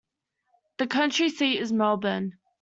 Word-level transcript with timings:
The 0.77 0.87
county 0.87 1.29
seat 1.29 1.59
is 1.59 1.71
Melbourne. 1.71 2.39